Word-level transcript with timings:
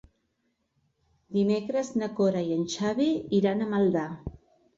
Dimecres 1.37 1.91
na 1.99 2.07
Cora 2.21 2.41
i 2.49 2.57
en 2.57 2.65
Xavi 2.77 3.11
iran 3.43 3.61
a 3.67 3.71
Maldà. 3.77 4.09